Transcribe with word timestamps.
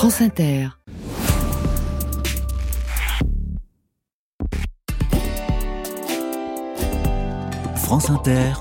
France 0.00 0.22
Inter. 0.22 0.68
France 7.76 8.08
Inter. 8.08 8.54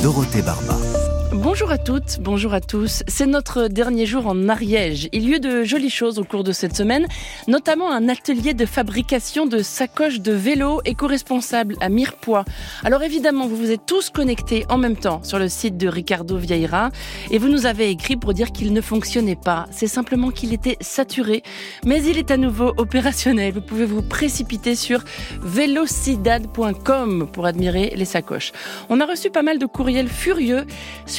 Dorothée 0.00 0.42
Barba. 0.42 0.91
Bonjour 1.34 1.70
à 1.70 1.78
toutes, 1.78 2.18
bonjour 2.20 2.52
à 2.52 2.60
tous. 2.60 3.02
C'est 3.08 3.24
notre 3.24 3.68
dernier 3.68 4.04
jour 4.04 4.26
en 4.26 4.50
Ariège. 4.50 5.08
Il 5.12 5.26
y 5.26 5.32
a 5.32 5.36
eu 5.36 5.40
de 5.40 5.64
jolies 5.64 5.88
choses 5.88 6.18
au 6.18 6.24
cours 6.24 6.44
de 6.44 6.52
cette 6.52 6.76
semaine, 6.76 7.06
notamment 7.48 7.90
un 7.90 8.10
atelier 8.10 8.52
de 8.52 8.66
fabrication 8.66 9.46
de 9.46 9.62
sacoches 9.62 10.20
de 10.20 10.32
vélo 10.32 10.82
éco-responsables 10.84 11.76
à 11.80 11.88
Mirepoix. 11.88 12.44
Alors 12.84 13.02
évidemment, 13.02 13.46
vous 13.46 13.56
vous 13.56 13.70
êtes 13.70 13.86
tous 13.86 14.10
connectés 14.10 14.66
en 14.68 14.76
même 14.76 14.96
temps 14.96 15.22
sur 15.22 15.38
le 15.38 15.48
site 15.48 15.78
de 15.78 15.88
Ricardo 15.88 16.36
Vieira 16.36 16.90
et 17.30 17.38
vous 17.38 17.48
nous 17.48 17.64
avez 17.64 17.88
écrit 17.88 18.16
pour 18.16 18.34
dire 18.34 18.52
qu'il 18.52 18.74
ne 18.74 18.82
fonctionnait 18.82 19.34
pas. 19.34 19.66
C'est 19.70 19.86
simplement 19.86 20.32
qu'il 20.32 20.52
était 20.52 20.76
saturé, 20.82 21.42
mais 21.86 22.02
il 22.02 22.18
est 22.18 22.30
à 22.30 22.36
nouveau 22.36 22.74
opérationnel. 22.76 23.54
Vous 23.54 23.62
pouvez 23.62 23.86
vous 23.86 24.02
précipiter 24.02 24.74
sur 24.74 25.02
velocidad.com 25.40 27.30
pour 27.32 27.46
admirer 27.46 27.94
les 27.96 28.04
sacoches. 28.04 28.52
On 28.90 29.00
a 29.00 29.06
reçu 29.06 29.30
pas 29.30 29.42
mal 29.42 29.58
de 29.58 29.64
courriels 29.64 30.08
furieux 30.08 30.66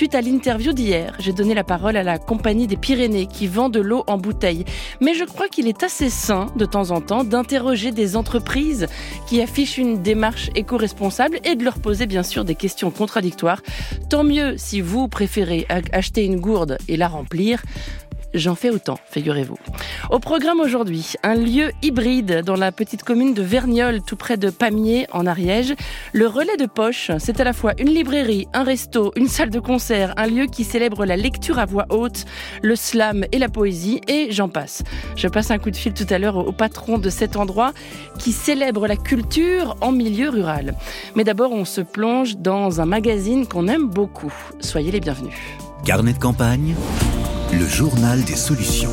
Suite 0.03 0.15
à 0.15 0.21
l'interview 0.21 0.73
d'hier, 0.73 1.15
j'ai 1.19 1.31
donné 1.31 1.53
la 1.53 1.63
parole 1.63 1.95
à 1.95 2.03
la 2.03 2.17
Compagnie 2.17 2.67
des 2.67 2.75
Pyrénées 2.75 3.25
qui 3.25 3.47
vend 3.47 3.69
de 3.69 3.79
l'eau 3.79 4.03
en 4.07 4.17
bouteille. 4.17 4.65
Mais 4.99 5.13
je 5.13 5.23
crois 5.23 5.47
qu'il 5.47 5.65
est 5.65 5.81
assez 5.81 6.09
sain, 6.09 6.47
de 6.57 6.65
temps 6.65 6.91
en 6.91 6.99
temps, 6.99 7.23
d'interroger 7.23 7.93
des 7.93 8.17
entreprises 8.17 8.87
qui 9.27 9.41
affichent 9.41 9.77
une 9.77 10.01
démarche 10.01 10.49
éco-responsable 10.55 11.39
et 11.45 11.55
de 11.55 11.63
leur 11.63 11.79
poser 11.79 12.05
bien 12.05 12.21
sûr 12.21 12.43
des 12.43 12.55
questions 12.55 12.91
contradictoires. 12.91 13.61
Tant 14.09 14.25
mieux 14.25 14.57
si 14.57 14.81
vous 14.81 15.07
préférez 15.07 15.65
acheter 15.93 16.25
une 16.25 16.41
gourde 16.41 16.77
et 16.89 16.97
la 16.97 17.07
remplir 17.07 17.63
j'en 18.33 18.55
fais 18.55 18.69
autant, 18.69 18.97
figurez-vous. 19.09 19.57
Au 20.09 20.19
programme 20.19 20.59
aujourd'hui, 20.59 21.13
un 21.23 21.35
lieu 21.35 21.71
hybride 21.81 22.41
dans 22.43 22.55
la 22.55 22.71
petite 22.71 23.03
commune 23.03 23.33
de 23.33 23.41
Vergnol, 23.41 24.01
tout 24.01 24.15
près 24.15 24.37
de 24.37 24.49
Pamiers, 24.49 25.07
en 25.11 25.25
Ariège. 25.25 25.73
Le 26.11 26.27
relais 26.27 26.57
de 26.57 26.65
poche, 26.65 27.11
c'est 27.19 27.39
à 27.39 27.43
la 27.43 27.53
fois 27.53 27.73
une 27.77 27.89
librairie, 27.89 28.47
un 28.53 28.63
resto, 28.63 29.11
une 29.15 29.27
salle 29.27 29.49
de 29.49 29.59
concert, 29.59 30.13
un 30.17 30.27
lieu 30.27 30.45
qui 30.45 30.63
célèbre 30.63 31.05
la 31.05 31.15
lecture 31.15 31.59
à 31.59 31.65
voix 31.65 31.85
haute, 31.89 32.25
le 32.61 32.75
slam 32.75 33.25
et 33.31 33.39
la 33.39 33.49
poésie, 33.49 34.01
et 34.07 34.31
j'en 34.31 34.49
passe. 34.49 34.83
Je 35.15 35.27
passe 35.27 35.51
un 35.51 35.59
coup 35.59 35.71
de 35.71 35.75
fil 35.75 35.93
tout 35.93 36.07
à 36.09 36.19
l'heure 36.19 36.37
au 36.37 36.51
patron 36.51 36.97
de 36.97 37.09
cet 37.09 37.35
endroit 37.35 37.73
qui 38.19 38.31
célèbre 38.31 38.87
la 38.87 38.95
culture 38.95 39.75
en 39.81 39.91
milieu 39.91 40.29
rural. 40.29 40.75
Mais 41.15 41.23
d'abord, 41.23 41.51
on 41.51 41.65
se 41.65 41.81
plonge 41.81 42.37
dans 42.37 42.81
un 42.81 42.85
magazine 42.85 43.47
qu'on 43.47 43.67
aime 43.67 43.87
beaucoup. 43.87 44.33
Soyez 44.59 44.91
les 44.91 44.99
bienvenus. 44.99 45.33
Carnet 45.85 46.13
de 46.13 46.19
campagne 46.19 46.75
le 47.59 47.67
journal 47.67 48.23
des 48.23 48.35
solutions. 48.35 48.89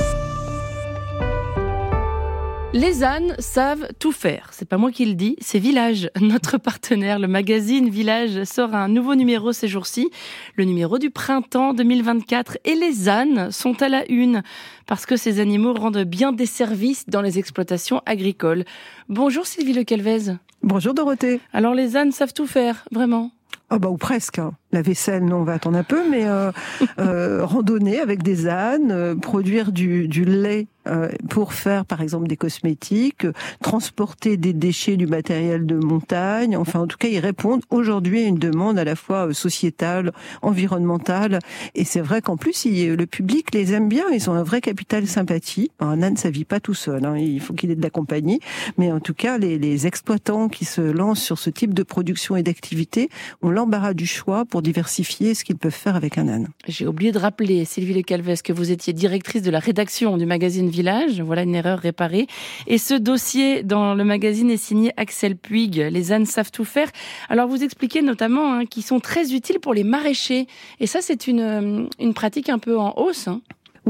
Les 2.75 3.03
ânes 3.03 3.34
savent 3.39 3.89
tout 3.98 4.12
faire. 4.12 4.50
C'est 4.53 4.69
pas 4.69 4.77
moi 4.77 4.91
qui 4.91 5.06
le 5.06 5.14
dis, 5.14 5.36
c'est 5.41 5.58
Village, 5.58 6.11
notre 6.20 6.58
partenaire. 6.58 7.19
Le 7.19 7.27
magazine 7.27 7.88
Village 7.88 8.44
sort 8.44 8.75
un 8.75 8.88
nouveau 8.88 9.14
numéro 9.14 9.53
ces 9.53 9.66
jours-ci, 9.66 10.11
le 10.56 10.64
numéro 10.64 10.98
du 10.98 11.11
printemps 11.11 11.72
2024. 11.72 12.58
Et 12.66 12.75
les 12.75 13.08
ânes 13.08 13.50
sont 13.50 13.81
à 13.83 13.88
la 13.88 14.11
une 14.11 14.42
parce 14.86 15.06
que 15.06 15.16
ces 15.16 15.41
animaux 15.41 15.72
rendent 15.72 16.05
bien 16.05 16.33
des 16.33 16.47
services 16.47 17.08
dans 17.08 17.22
les 17.22 17.38
exploitations 17.38 18.03
agricoles. 18.05 18.64
Bonjour 19.08 19.47
Sylvie 19.47 19.72
Le 19.72 19.84
Calvez. 19.84 20.34
Bonjour 20.62 20.92
Dorothée. 20.92 21.41
Alors 21.55 21.75
les 21.75 21.97
ânes 21.97 22.12
savent 22.12 22.34
tout 22.34 22.47
faire, 22.47 22.84
vraiment? 22.91 23.31
Ah 23.70 23.78
bah 23.78 23.88
ou 23.88 23.97
presque. 23.97 24.41
La 24.72 24.82
vaisselle, 24.82 25.24
non, 25.24 25.38
on 25.38 25.44
va 25.44 25.54
attendre 25.54 25.78
un 25.78 25.82
peu, 25.82 26.08
mais 26.08 26.26
euh, 26.26 26.52
euh, 26.98 27.44
randonner 27.44 27.98
avec 27.98 28.22
des 28.22 28.46
ânes, 28.46 28.92
euh, 28.92 29.14
produire 29.16 29.72
du, 29.72 30.06
du 30.08 30.24
lait 30.24 30.68
euh, 30.88 31.10
pour 31.28 31.52
faire 31.52 31.84
par 31.84 32.00
exemple 32.00 32.26
des 32.26 32.38
cosmétiques, 32.38 33.26
transporter 33.62 34.38
des 34.38 34.54
déchets 34.54 34.97
du 34.97 35.06
matériel 35.06 35.66
de 35.66 35.76
montagne. 35.76 36.56
Enfin, 36.56 36.80
en 36.80 36.86
tout 36.86 36.97
cas, 36.97 37.09
ils 37.09 37.19
répondent 37.19 37.62
aujourd'hui 37.69 38.25
à 38.25 38.26
une 38.26 38.38
demande 38.38 38.78
à 38.78 38.84
la 38.84 38.97
fois 38.97 39.28
euh, 39.28 39.32
sociétale, 39.34 40.12
environnementale. 40.41 41.38
Et 41.75 41.84
c'est 41.84 42.00
vrai 42.00 42.22
qu'en 42.22 42.38
plus, 42.38 42.64
le 42.64 43.04
public 43.04 43.53
les 43.53 43.75
aime 43.75 43.91
bien. 43.91 44.04
Ils 44.10 44.30
ont 44.30 44.32
un 44.32 44.42
vrai 44.42 44.62
capital 44.62 45.06
sympathie. 45.06 45.70
Un 45.80 46.03
âne, 46.03 46.16
ça 46.16 46.30
vit 46.30 46.47
pas 46.47 46.60
tout 46.60 46.75
seul. 46.75 47.04
Hein. 47.04 47.19
Il 47.19 47.41
faut 47.41 47.53
qu'il 47.53 47.70
ait 47.70 47.76
de 47.76 47.82
la 47.82 47.91
compagnie. 47.91 48.41
Mais 48.78 48.91
en 48.91 49.00
tout 49.00 49.14
cas, 49.14 49.36
les, 49.36 49.59
les 49.59 49.86
exploitants 49.86 50.48
qui 50.48 50.64
se 50.64 50.80
lancent 50.80 51.22
sur 51.22 51.38
ce 51.38 51.50
type 51.50 51.75
de 51.75 51.82
production 51.82 52.36
et 52.36 52.42
d'activité 52.42 53.10
ont 53.42 53.50
l'embarras 53.50 53.92
du 53.92 54.06
choix 54.06 54.47
pour 54.47 54.59
diversifier 54.62 55.34
ce 55.34 55.44
qu'ils 55.44 55.56
peuvent 55.56 55.71
faire 55.71 55.97
avec 55.97 56.19
un 56.19 56.28
âne. 56.28 56.48
J'ai 56.66 56.87
oublié 56.87 57.12
de 57.12 57.19
rappeler, 57.19 57.65
Sylvie 57.65 57.94
Le 57.94 58.03
Calves, 58.03 58.43
que 58.43 58.53
vous 58.53 58.71
étiez 58.71 58.93
directrice 58.93 59.43
de 59.43 59.50
la 59.50 59.59
rédaction 59.59 60.16
du 60.16 60.26
magazine 60.26 60.69
Village. 60.69 61.21
Voilà 61.21 61.43
une 61.43 61.54
erreur 61.54 61.78
réparée. 61.78 62.26
Et 62.66 62.78
ce 62.78 62.94
dossier 62.94 63.62
dans 63.62 63.94
le 63.94 64.04
magazine 64.04 64.50
est 64.50 64.56
signé 64.56 64.93
Axel 64.97 65.37
Puig. 65.37 65.76
Les 65.91 66.12
ânes 66.12 66.26
savent 66.26 66.50
tout 66.50 66.65
faire. 66.65 66.88
Alors 67.28 67.48
vous 67.48 67.62
expliquez 67.62 68.03
notamment 68.03 68.53
hein, 68.54 68.66
qu'ils 68.66 68.84
sont 68.84 69.00
très 69.00 69.32
utiles 69.32 69.60
pour 69.60 69.75
les 69.75 69.84
maraîchers. 69.84 70.47
Et 70.81 70.87
ça, 70.87 71.00
c'est 71.00 71.27
une, 71.27 71.88
une 71.98 72.15
pratique 72.15 72.48
un 72.48 72.59
peu 72.59 72.78
en 72.78 72.94
hausse. 72.97 73.28
Hein. 73.28 73.41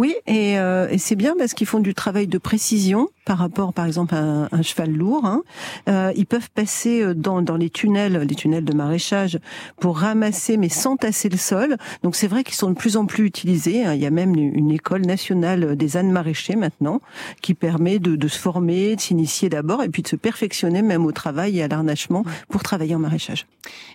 Oui, 0.01 0.15
et, 0.27 0.59
euh, 0.59 0.89
et 0.89 0.97
c'est 0.97 1.15
bien 1.15 1.35
parce 1.37 1.53
qu'ils 1.53 1.67
font 1.67 1.79
du 1.79 1.93
travail 1.93 2.27
de 2.27 2.39
précision 2.39 3.11
par 3.27 3.37
rapport, 3.37 3.75
par 3.75 3.85
exemple, 3.85 4.15
à 4.15 4.49
un, 4.51 4.63
cheval 4.63 4.91
lourd. 4.91 5.27
Hein. 5.27 5.43
Euh, 5.91 6.11
ils 6.17 6.25
peuvent 6.25 6.49
passer 6.49 7.03
euh, 7.03 7.13
dans, 7.13 7.43
dans 7.43 7.59
les 7.59 7.69
tunnels, 7.69 8.25
les 8.27 8.35
tunnels 8.35 8.65
de 8.65 8.73
maraîchage, 8.73 9.39
pour 9.79 9.99
ramasser, 9.99 10.57
mais 10.57 10.71
sans 10.71 10.97
tasser 10.97 11.29
le 11.29 11.37
sol. 11.37 11.77
Donc 12.03 12.17
c'est 12.17 12.29
vrai 12.29 12.45
qu'ils 12.45 12.55
sont 12.55 12.71
de 12.71 12.77
plus 12.77 12.97
en 12.97 13.05
plus 13.05 13.27
utilisés. 13.27 13.85
Hein. 13.85 13.93
Il 13.93 14.01
y 14.01 14.07
a 14.07 14.11
même 14.11 14.35
une 14.37 14.71
école 14.71 15.03
nationale 15.03 15.77
des 15.77 15.99
ânes 15.99 16.11
maraîchers 16.11 16.57
maintenant, 16.57 17.03
qui 17.43 17.53
permet 17.53 17.99
de, 17.99 18.17
de 18.17 18.29
se 18.29 18.39
former, 18.39 18.97
de 18.97 19.03
s'initier 19.03 19.51
d'abord, 19.51 19.83
et 19.83 19.91
puis 19.91 20.01
de 20.01 20.09
se 20.09 20.17
perfectionner 20.17 20.81
même 20.81 21.05
au 21.05 21.13
travail 21.13 21.59
et 21.59 21.63
à 21.63 21.69
l'arnachement 21.69 22.25
pour 22.49 22.63
travailler 22.63 22.95
en 22.95 23.01
maraîchage. 23.01 23.45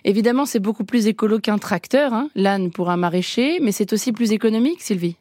Évidemment, 0.04 0.46
c'est 0.46 0.60
beaucoup 0.60 0.84
plus 0.84 1.08
écolo 1.08 1.40
qu'un 1.40 1.58
tracteur, 1.58 2.14
hein, 2.14 2.30
l'âne 2.36 2.70
pour 2.70 2.90
un 2.90 2.96
maraîcher, 2.96 3.58
mais 3.60 3.72
c'est 3.72 3.92
aussi 3.92 4.12
plus 4.12 4.30
économique, 4.30 4.82
Sylvie. 4.82 5.16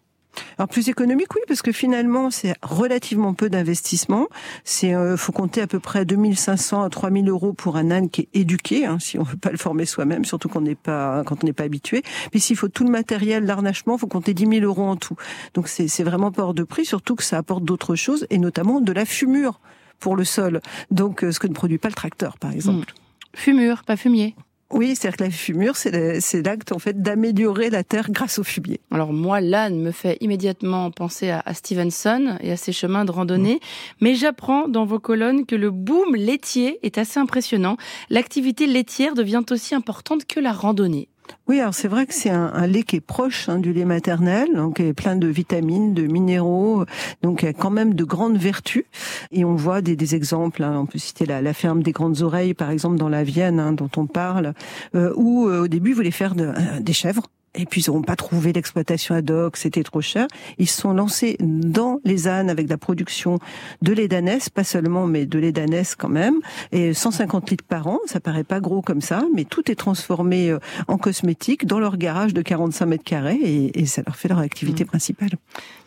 Alors 0.58 0.68
plus 0.68 0.90
économique, 0.90 1.34
oui, 1.36 1.42
parce 1.48 1.62
que 1.62 1.72
finalement 1.72 2.32
c'est 2.32 2.56
relativement 2.62 3.34
peu 3.34 3.50
d'investissement. 3.50 4.28
C'est 4.64 4.94
euh, 4.94 5.18
faut 5.18 5.32
compter 5.32 5.62
à 5.62 5.68
peu 5.68 5.80
près 5.80 6.06
2500 6.06 6.84
à 6.84 6.90
3000 6.90 7.30
euros 7.30 7.54
pour 7.54 7.78
un 7.78 7.92
âne 7.92 8.10
qui 8.10 8.22
est 8.22 8.30
éduqué, 8.34 8.86
hein, 8.86 8.98
si 9.00 9.18
on 9.20 9.24
veut 9.24 9.38
pas 9.38 9.52
le 9.52 9.58
former 9.58 9.86
soi-même, 9.86 10.26
surtout 10.26 10.50
qu'on 10.50 10.62
n'est 10.62 10.76
pas 10.76 11.24
quand 11.26 11.44
on 11.44 11.48
n'est 11.48 11.54
pas 11.54 11.64
habitué. 11.64 12.04
Puis 12.32 12.40
s'il 12.40 12.58
faut 12.58 12.68
tout 12.68 12.84
le 12.84 12.92
matériel, 12.92 13.46
l'arnachement, 13.46 13.98
faut 13.98 14.08
compter 14.08 14.34
10 14.34 14.60
000 14.60 14.66
euros 14.66 14.86
en 14.86 14.96
tout. 14.96 15.16
Donc 15.54 15.68
c'est 15.68 15.88
c'est 15.88 16.04
vraiment 16.04 16.32
pas 16.32 16.44
hors 16.44 16.54
de 16.54 16.64
prix, 16.64 16.86
surtout 16.86 17.16
que 17.16 17.24
ça 17.24 17.38
apporte 17.38 17.64
d'autres 17.64 17.96
choses 17.96 18.28
et 18.30 18.38
notamment 18.38 18.82
de 18.82 18.92
la 18.92 19.06
fumure 19.06 19.60
pour 20.00 20.16
le 20.16 20.24
sol. 20.24 20.62
Donc 20.92 21.24
euh, 21.24 21.32
ce 21.32 21.40
que 21.40 21.48
ne 21.48 21.54
produit 21.54 21.78
pas 21.78 21.90
le 21.90 21.96
tracteur, 21.96 22.38
par 22.38 22.52
exemple. 22.52 22.92
Mmh. 22.92 23.38
Fumure, 23.38 23.84
pas 23.84 23.98
fumier. 23.98 24.36
Oui, 24.72 24.96
c'est-à-dire 24.96 25.18
que 25.18 25.24
la 25.26 25.30
fumure, 25.30 25.76
c'est 25.76 26.42
l'acte 26.44 26.72
en 26.72 26.80
fait 26.80 27.02
d'améliorer 27.02 27.70
la 27.70 27.84
terre 27.84 28.10
grâce 28.10 28.40
au 28.40 28.44
fumier. 28.44 28.80
Alors 28.90 29.14
moi, 29.14 29.40
l'âne 29.40 29.80
me 29.80 29.92
fait 29.92 30.18
immédiatement 30.22 30.90
penser 30.90 31.30
à, 31.30 31.54
Stevenson 31.54 32.38
et 32.42 32.52
à 32.52 32.58
ses 32.58 32.72
chemins 32.72 33.06
de 33.06 33.12
randonnée, 33.12 33.60
mais 34.02 34.16
j'apprends 34.16 34.68
dans 34.68 34.86
vos 34.86 35.00
colonnes 35.00 35.46
que 35.46 35.56
le 35.56 35.70
boom 35.70 36.16
laitier 36.16 36.80
est 36.82 36.98
assez 36.98 37.20
impressionnant. 37.20 37.78
L'activité 38.10 38.66
laitière 38.66 39.14
devient 39.14 39.44
aussi 39.52 39.76
importante 39.76 40.26
que 40.26 40.40
la 40.40 40.52
randonnée. 40.52 41.10
Oui, 41.48 41.60
alors 41.60 41.76
c'est 41.76 41.88
vrai 41.88 42.08
que 42.08 42.14
c'est 42.14 42.32
un, 42.32 42.66
lait 42.66 42.84
qui 42.84 42.96
est 42.96 43.02
proche 43.02 43.50
hein, 43.50 43.60
du 43.60 43.72
lait 43.72 43.86
maternel, 43.86 44.50
donc 44.56 44.80
est 44.80 44.94
plein 44.94 45.16
de 45.16 45.28
vitamines, 45.28 45.94
de 45.94 46.08
minéraux, 46.08 46.86
donc 47.22 47.44
il 47.44 47.46
y 47.46 47.50
a 47.50 47.54
quand 47.54 47.70
même 47.70 47.94
de 47.94 48.04
grandes 48.04 48.38
vertus. 48.38 48.86
Et 49.32 49.46
on 49.46 49.56
voit 49.56 49.82
des, 49.82 50.16
exemples, 50.16 50.64
hein, 50.64 50.76
on 50.80 50.86
peut 50.86 50.98
citer 50.98 51.26
la, 51.26 51.54
ferme 51.54 51.84
des 51.84 51.92
grandes 51.92 52.22
oreilles, 52.22 52.54
par 52.54 52.72
exemple 52.72 52.98
dans 52.98 53.10
la 53.10 53.24
Vienne, 53.24 53.60
hein, 53.60 53.74
dont 53.74 53.92
on 53.96 54.08
parle, 54.08 54.54
euh, 54.96 55.14
où 55.16 55.48
euh, 55.48 55.64
au 55.64 55.68
début 55.68 55.92
ils 55.92 55.96
voulaient 55.96 56.12
faire 56.12 56.36
de, 56.36 56.46
euh, 56.46 56.80
des 56.80 56.94
chèvres 56.94 57.28
et 57.56 57.66
puis 57.66 57.82
ils 57.82 57.90
n'auront 57.90 58.02
pas 58.02 58.16
trouvé 58.16 58.54
l'exploitation 58.54 59.16
ad 59.16 59.30
hoc, 59.30 59.58
c'était 59.58 59.84
trop 59.84 60.02
cher. 60.02 60.28
Ils 60.58 60.68
se 60.68 60.82
sont 60.82 60.94
lancés 60.94 61.38
dans 61.40 62.00
les 62.04 62.28
ânes 62.28 62.50
avec 62.50 62.70
la 62.70 62.78
production 62.78 63.40
de 63.82 63.94
lait 63.94 64.08
d'ânesse, 64.08 64.50
pas 64.50 64.64
seulement, 64.64 65.08
mais 65.08 65.26
de 65.26 65.40
lait 65.40 65.52
d'ânesse 65.52 65.96
quand 65.96 66.10
même, 66.10 66.40
et 66.72 66.94
150 66.94 67.50
litres 67.52 67.66
par 67.68 67.88
an, 67.88 68.00
ça 68.06 68.20
paraît 68.20 68.44
pas 68.44 68.60
gros 68.60 68.82
comme 68.82 69.02
ça, 69.02 69.24
mais 69.34 69.44
tout 69.46 69.72
est 69.72 69.76
transformé 69.76 70.50
euh, 70.50 70.60
en 70.88 70.98
cosmétique 70.98 71.66
dans 71.66 71.80
leur 71.80 71.98
garage 71.98 72.34
de 72.34 72.42
45 72.42 72.86
mètres 72.86 73.04
carrés, 73.04 73.72
et, 73.76 73.86
ça 73.86 74.02
leur 74.06 74.16
fait 74.16 74.28
leur 74.28 74.40
activité 74.40 74.84
mmh. 74.84 74.88
principale. 74.88 75.30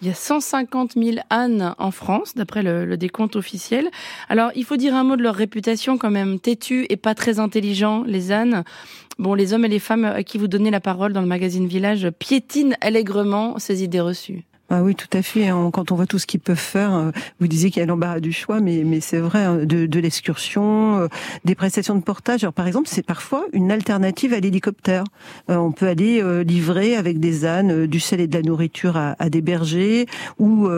Il 0.03 0.09
y 0.09 0.11
a 0.11 0.15
150 0.15 0.93
000 0.95 1.17
ânes 1.31 1.75
en 1.79 1.91
France, 1.91 2.35
d'après 2.37 2.63
le, 2.63 2.85
le 2.85 2.97
décompte 2.97 3.37
officiel. 3.37 3.91
Alors, 4.29 4.51
il 4.55 4.65
faut 4.65 4.77
dire 4.77 4.95
un 4.95 5.05
mot 5.05 5.17
de 5.17 5.23
leur 5.23 5.35
réputation 5.35 5.99
quand 5.99 6.11
même, 6.11 6.39
têtus 6.39 6.87
et 6.89 6.97
pas 6.97 7.15
très 7.15 7.41
intelligents, 7.41 8.05
les 8.07 8.33
ânes. 8.33 8.65
Bon, 9.19 9.35
les 9.35 9.53
hommes 9.53 9.65
et 9.65 9.69
les 9.69 9.81
femmes 9.81 10.05
à 10.05 10.23
qui 10.23 10.39
vous 10.39 10.47
donnez 10.47 10.71
la 10.71 10.81
parole 10.81 11.13
dans 11.13 11.21
le 11.21 11.27
magazine 11.27 11.67
Village 11.67 12.09
piétinent 12.21 12.77
allègrement 12.81 13.59
ces 13.59 13.83
idées 13.83 14.01
reçues. 14.01 14.45
Ah 14.71 14.83
oui, 14.83 14.95
tout 14.95 15.09
à 15.15 15.23
fait. 15.23 15.49
Quand 15.73 15.93
on 15.93 15.95
voit 15.95 16.05
tout 16.05 16.19
ce 16.19 16.27
qu'ils 16.27 16.41
peuvent 16.41 16.55
faire, 16.57 16.93
euh, 16.93 17.11
vous 17.41 17.49
disiez 17.49 17.71
qu'il 17.71 17.81
y 17.81 17.83
a 17.83 17.87
l'embarras 17.87 18.21
du 18.21 18.33
choix, 18.33 18.61
mais, 18.61 18.83
mais 18.85 19.01
c'est 19.01 19.19
vrai, 19.19 19.43
hein, 19.43 19.57
de, 19.65 19.87
de 19.87 20.01
l'excursion, 20.01 20.99
euh, 20.99 21.09
des 21.47 21.55
prestations 21.55 21.95
de 21.95 22.03
portage. 22.03 22.45
Alors, 22.45 22.53
par 22.53 22.67
exemple, 22.67 22.87
c'est 22.87 23.03
parfois 23.03 23.47
une 23.55 23.73
alternative 23.73 24.35
à 24.35 24.41
l'hélicoptère. 24.41 25.05
Euh, 25.49 25.57
on 25.57 25.73
peut 25.73 25.89
aller 25.89 26.23
livrer 26.45 26.97
avec 26.97 27.19
des 27.19 27.47
ânes 27.47 27.87
du 27.87 27.99
sel 27.99 28.21
et 28.21 28.27
de 28.27 28.37
la 28.37 28.43
nourriture 28.43 28.99
à, 28.99 29.17
à 29.19 29.31
des 29.31 29.41
bergers 29.41 30.07
ou 30.39 30.69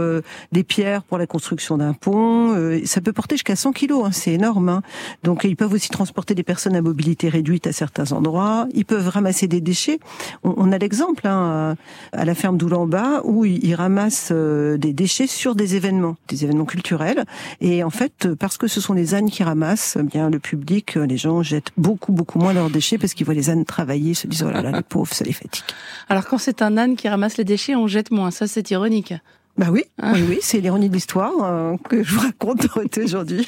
des 0.52 0.62
pierres 0.62 1.02
pour 1.02 1.18
la 1.18 1.26
construction 1.26 1.78
d'un 1.78 1.92
pont. 1.92 2.54
ça 2.84 3.00
peut 3.00 3.12
porter 3.12 3.36
jusqu'à 3.36 3.56
100 3.56 3.72
kilos, 3.72 4.04
hein, 4.04 4.12
c'est 4.12 4.32
énorme. 4.32 4.68
Hein. 4.68 4.82
Donc, 5.24 5.42
ils 5.44 5.56
peuvent 5.56 5.72
aussi 5.72 5.88
transporter 5.88 6.34
des 6.34 6.42
personnes 6.42 6.76
à 6.76 6.82
mobilité 6.82 7.28
réduite 7.28 7.66
à 7.66 7.72
certains 7.72 8.12
endroits. 8.12 8.66
Ils 8.74 8.84
peuvent 8.84 9.08
ramasser 9.08 9.48
des 9.48 9.60
déchets. 9.60 9.98
On, 10.44 10.54
on 10.56 10.72
a 10.72 10.78
l'exemple 10.78 11.26
hein, 11.26 11.76
à 12.12 12.24
la 12.24 12.34
ferme 12.34 12.56
d'Oulamba 12.56 13.22
où 13.24 13.44
ils 13.44 13.74
ramassent 13.80 14.30
euh, 14.30 14.76
des 14.76 14.92
déchets 14.92 15.26
sur 15.26 15.54
des 15.54 15.76
événements, 15.76 16.16
des 16.28 16.44
événements 16.44 16.64
culturels. 16.64 17.24
Et 17.60 17.82
en 17.82 17.90
fait, 17.90 18.28
parce 18.34 18.56
que 18.56 18.68
ce 18.68 18.80
sont 18.80 18.94
les 18.94 19.14
ânes 19.14 19.30
qui 19.30 19.42
ramassent, 19.42 19.96
eh 19.98 20.02
bien 20.02 20.30
le 20.30 20.38
public, 20.38 20.96
euh, 20.96 21.06
les 21.06 21.16
gens 21.16 21.42
jettent 21.42 21.72
beaucoup 21.76 22.12
beaucoup 22.12 22.38
moins 22.38 22.52
leurs 22.52 22.70
déchets 22.70 22.98
parce 22.98 23.14
qu'ils 23.14 23.26
voient 23.26 23.34
les 23.34 23.50
ânes 23.50 23.64
travailler, 23.64 24.14
se 24.14 24.26
disent 24.26 24.42
oh 24.42 24.50
là 24.50 24.62
là 24.62 24.70
les 24.70 24.82
pauvres, 24.82 25.12
ça 25.12 25.24
les 25.24 25.32
fatigue. 25.32 25.64
Alors 26.08 26.26
quand 26.26 26.38
c'est 26.38 26.62
un 26.62 26.76
âne 26.76 26.96
qui 26.96 27.08
ramasse 27.08 27.36
les 27.36 27.44
déchets, 27.44 27.74
on 27.74 27.86
jette 27.86 28.10
moins. 28.10 28.30
Ça 28.30 28.46
c'est 28.46 28.70
ironique. 28.70 29.14
Bah 29.56 29.66
oui, 29.70 29.84
ah. 30.00 30.12
oui, 30.14 30.24
oui, 30.28 30.38
c'est 30.40 30.60
l'ironie 30.60 30.88
de 30.88 30.94
l'histoire 30.94 31.32
euh, 31.42 31.76
que 31.88 32.02
je 32.02 32.14
vous 32.14 32.20
raconte 32.20 32.66
aujourd'hui. 33.04 33.46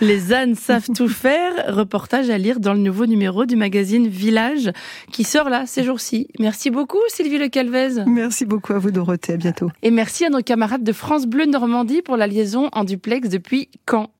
Les 0.00 0.32
ânes 0.32 0.54
savent 0.54 0.88
tout 0.94 1.08
faire. 1.08 1.74
Reportage 1.74 2.28
à 2.30 2.38
lire 2.38 2.60
dans 2.60 2.74
le 2.74 2.80
nouveau 2.80 3.06
numéro 3.06 3.46
du 3.46 3.56
magazine 3.56 4.08
Village 4.08 4.70
qui 5.12 5.24
sort 5.24 5.48
là 5.48 5.64
ces 5.66 5.84
jours-ci. 5.84 6.28
Merci 6.38 6.70
beaucoup 6.70 6.98
Sylvie 7.08 7.38
Le 7.38 7.48
Calvez. 7.48 8.04
Merci 8.06 8.44
beaucoup 8.44 8.74
à 8.74 8.78
vous 8.78 8.90
Dorothée, 8.90 9.34
à 9.34 9.36
bientôt. 9.36 9.70
Et 9.82 9.90
merci 9.90 10.24
à 10.24 10.30
nos 10.30 10.42
camarades 10.42 10.84
de 10.84 10.92
France 10.92 11.26
Bleu 11.26 11.46
Normandie 11.46 12.02
pour 12.02 12.16
la 12.16 12.26
liaison 12.26 12.68
en 12.72 12.84
duplex 12.84 13.28
depuis 13.28 13.68
Caen. 13.88 14.10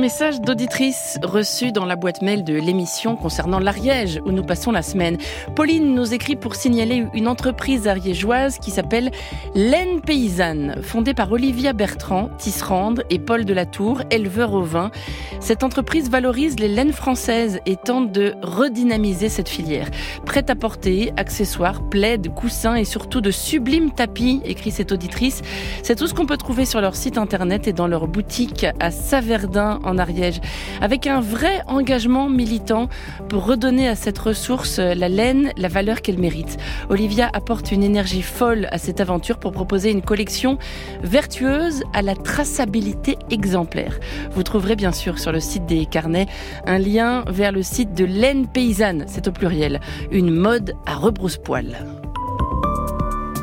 Message 0.00 0.40
d'auditrice 0.40 1.18
reçu 1.22 1.72
dans 1.72 1.84
la 1.84 1.94
boîte 1.94 2.22
mail 2.22 2.42
de 2.42 2.54
l'émission 2.54 3.16
concernant 3.16 3.58
l'Ariège 3.58 4.18
où 4.24 4.32
nous 4.32 4.42
passons 4.42 4.72
la 4.72 4.80
semaine. 4.80 5.18
Pauline 5.54 5.94
nous 5.94 6.14
écrit 6.14 6.36
pour 6.36 6.54
signaler 6.54 7.04
une 7.12 7.28
entreprise 7.28 7.86
ariégeoise 7.86 8.58
qui 8.58 8.70
s'appelle 8.70 9.10
Laine 9.54 10.00
Paysanne, 10.00 10.80
fondée 10.82 11.12
par 11.12 11.30
Olivia 11.30 11.74
Bertrand, 11.74 12.30
tisserande 12.38 13.04
et 13.10 13.18
Paul 13.18 13.44
de 13.44 13.52
la 13.52 13.66
Tour, 13.66 14.00
éleveur 14.10 14.54
au 14.54 14.62
vin. 14.62 14.90
Cette 15.38 15.62
entreprise 15.62 16.08
valorise 16.08 16.58
les 16.58 16.68
laines 16.68 16.94
françaises 16.94 17.60
et 17.66 17.76
tente 17.76 18.10
de 18.10 18.32
redynamiser 18.40 19.28
cette 19.28 19.50
filière. 19.50 19.90
Prête 20.24 20.48
à 20.48 20.54
porter, 20.54 21.12
accessoires, 21.18 21.82
plaids, 21.90 22.22
coussins 22.34 22.74
et 22.74 22.86
surtout 22.86 23.20
de 23.20 23.30
sublimes 23.30 23.90
tapis, 23.90 24.40
écrit 24.46 24.70
cette 24.70 24.92
auditrice. 24.92 25.42
C'est 25.82 25.96
tout 25.96 26.06
ce 26.06 26.14
qu'on 26.14 26.26
peut 26.26 26.38
trouver 26.38 26.64
sur 26.64 26.80
leur 26.80 26.96
site 26.96 27.18
internet 27.18 27.68
et 27.68 27.74
dans 27.74 27.86
leur 27.86 28.08
boutique 28.08 28.64
à 28.80 28.90
Saverdin 28.90 29.78
Ariège, 29.98 30.40
avec 30.80 31.06
un 31.06 31.20
vrai 31.20 31.62
engagement 31.66 32.28
militant 32.28 32.88
pour 33.28 33.46
redonner 33.46 33.88
à 33.88 33.94
cette 33.94 34.18
ressource 34.18 34.78
la 34.78 35.08
laine, 35.08 35.52
la 35.56 35.68
valeur 35.68 36.02
qu'elle 36.02 36.18
mérite. 36.18 36.56
Olivia 36.88 37.30
apporte 37.32 37.72
une 37.72 37.82
énergie 37.82 38.22
folle 38.22 38.68
à 38.70 38.78
cette 38.78 39.00
aventure 39.00 39.38
pour 39.38 39.52
proposer 39.52 39.90
une 39.90 40.02
collection 40.02 40.58
vertueuse 41.02 41.82
à 41.92 42.02
la 42.02 42.14
traçabilité 42.14 43.16
exemplaire. 43.30 43.98
Vous 44.32 44.42
trouverez 44.42 44.76
bien 44.76 44.92
sûr 44.92 45.18
sur 45.18 45.32
le 45.32 45.40
site 45.40 45.66
des 45.66 45.86
carnets 45.86 46.26
un 46.66 46.78
lien 46.78 47.24
vers 47.28 47.52
le 47.52 47.62
site 47.62 47.94
de 47.94 48.04
laine 48.04 48.46
paysanne, 48.46 49.04
c'est 49.06 49.28
au 49.28 49.32
pluriel, 49.32 49.80
une 50.10 50.30
mode 50.30 50.74
à 50.86 50.94
rebrousse-poil. 50.94 51.86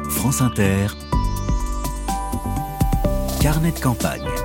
France 0.10 0.42
Inter, 0.42 0.88
carnet 3.40 3.72
de 3.72 3.80
campagne. 3.80 4.37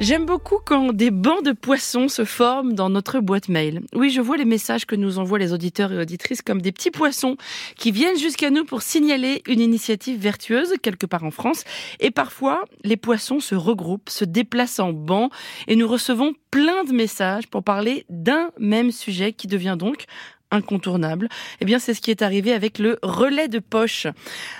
J'aime 0.00 0.24
beaucoup 0.24 0.56
quand 0.64 0.94
des 0.94 1.10
bancs 1.10 1.44
de 1.44 1.52
poissons 1.52 2.08
se 2.08 2.24
forment 2.24 2.72
dans 2.72 2.88
notre 2.88 3.20
boîte 3.20 3.50
mail. 3.50 3.82
Oui, 3.94 4.08
je 4.08 4.22
vois 4.22 4.38
les 4.38 4.46
messages 4.46 4.86
que 4.86 4.96
nous 4.96 5.18
envoient 5.18 5.38
les 5.38 5.52
auditeurs 5.52 5.92
et 5.92 5.98
auditrices 5.98 6.40
comme 6.40 6.62
des 6.62 6.72
petits 6.72 6.90
poissons 6.90 7.36
qui 7.76 7.90
viennent 7.90 8.16
jusqu'à 8.16 8.48
nous 8.48 8.64
pour 8.64 8.80
signaler 8.80 9.42
une 9.46 9.60
initiative 9.60 10.18
vertueuse 10.18 10.72
quelque 10.82 11.04
part 11.04 11.24
en 11.24 11.30
France. 11.30 11.64
Et 12.00 12.10
parfois, 12.10 12.64
les 12.82 12.96
poissons 12.96 13.40
se 13.40 13.54
regroupent, 13.54 14.08
se 14.08 14.24
déplacent 14.24 14.80
en 14.80 14.94
bancs 14.94 15.30
et 15.68 15.76
nous 15.76 15.86
recevons 15.86 16.32
plein 16.50 16.82
de 16.84 16.94
messages 16.94 17.46
pour 17.48 17.62
parler 17.62 18.06
d'un 18.08 18.52
même 18.58 18.92
sujet 18.92 19.34
qui 19.34 19.48
devient 19.48 19.76
donc 19.78 20.06
incontournable. 20.50 21.28
Eh 21.60 21.64
bien, 21.64 21.78
c'est 21.78 21.94
ce 21.94 22.00
qui 22.00 22.10
est 22.10 22.22
arrivé 22.22 22.52
avec 22.52 22.78
le 22.78 22.98
relais 23.02 23.48
de 23.48 23.58
poche. 23.58 24.06